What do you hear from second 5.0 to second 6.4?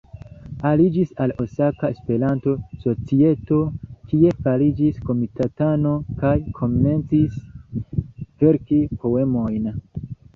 komitatano, kaj